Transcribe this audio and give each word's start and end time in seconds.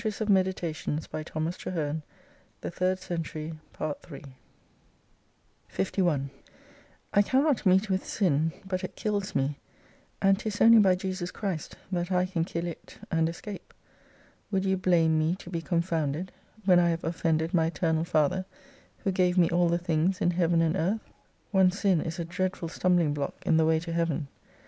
His 0.01 0.17
blood, 0.17 0.29
thy 0.29 0.51
bane, 0.51 1.03
my 1.13 1.21
balsam, 1.21 1.43
bliss, 1.43 1.57
joy, 1.57 1.71
wine, 1.73 2.01
Shall 2.63 2.71
thee 2.71 2.95
destroy; 2.95 3.53
heal, 5.69 5.69
feed, 5.69 5.77
make 5.77 5.85
me 5.85 5.91
divine 5.91 6.29
198 6.31 6.31
51 6.31 6.31
I 7.13 7.21
cannot 7.21 7.65
meet 7.67 7.87
with 7.91 8.03
Sin, 8.03 8.51
but 8.65 8.83
it 8.83 8.95
kills 8.95 9.35
me, 9.35 9.59
and 10.19 10.39
'tis 10.39 10.59
only 10.59 10.79
by 10.79 10.95
Jesus 10.95 11.29
Christ 11.29 11.75
that 11.91 12.11
I 12.11 12.25
can 12.25 12.43
kill 12.43 12.65
it, 12.65 12.97
and 13.11 13.29
escape. 13.29 13.75
Would 14.49 14.65
you 14.65 14.75
blame 14.75 15.19
me 15.19 15.35
to 15.35 15.51
be 15.51 15.61
confounded, 15.61 16.31
when 16.65 16.79
I 16.79 16.89
have 16.89 17.03
offended 17.03 17.53
my 17.53 17.67
Eternal 17.67 18.03
Father, 18.03 18.45
who 19.03 19.11
gave 19.11 19.37
me 19.37 19.51
all 19.51 19.69
the 19.69 19.77
things 19.77 20.19
in 20.19 20.31
Heaven 20.31 20.63
and 20.63 20.75
Earth? 20.75 21.07
One 21.51 21.69
sin 21.69 22.01
is 22.01 22.17
a 22.17 22.25
dreadful 22.25 22.69
stumbling 22.69 23.13
block 23.13 23.35
in 23.45 23.57
the 23.57 23.67
way 23.67 23.79
to 23.81 23.93
heaven. 23.93 24.29